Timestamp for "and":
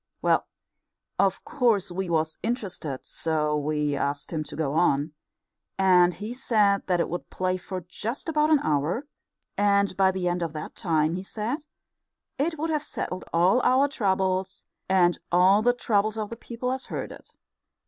5.77-6.15, 9.59-9.95, 14.89-15.19